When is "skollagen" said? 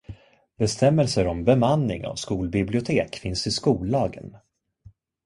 3.51-4.35